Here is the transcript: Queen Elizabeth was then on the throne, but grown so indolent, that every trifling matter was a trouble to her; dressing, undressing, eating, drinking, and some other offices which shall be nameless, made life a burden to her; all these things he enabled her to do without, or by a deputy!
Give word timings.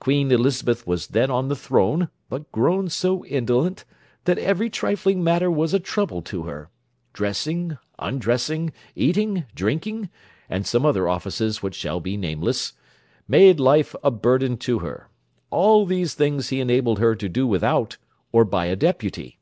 Queen 0.00 0.32
Elizabeth 0.32 0.86
was 0.86 1.08
then 1.08 1.30
on 1.30 1.48
the 1.48 1.54
throne, 1.54 2.08
but 2.30 2.50
grown 2.52 2.88
so 2.88 3.22
indolent, 3.26 3.84
that 4.24 4.38
every 4.38 4.70
trifling 4.70 5.22
matter 5.22 5.50
was 5.50 5.74
a 5.74 5.78
trouble 5.78 6.22
to 6.22 6.44
her; 6.44 6.70
dressing, 7.12 7.76
undressing, 7.98 8.72
eating, 8.96 9.44
drinking, 9.54 10.08
and 10.48 10.66
some 10.66 10.86
other 10.86 11.06
offices 11.06 11.62
which 11.62 11.74
shall 11.74 12.00
be 12.00 12.16
nameless, 12.16 12.72
made 13.28 13.60
life 13.60 13.94
a 14.02 14.10
burden 14.10 14.56
to 14.56 14.78
her; 14.78 15.10
all 15.50 15.84
these 15.84 16.14
things 16.14 16.48
he 16.48 16.62
enabled 16.62 16.98
her 16.98 17.14
to 17.14 17.28
do 17.28 17.46
without, 17.46 17.98
or 18.32 18.46
by 18.46 18.64
a 18.64 18.74
deputy! 18.74 19.38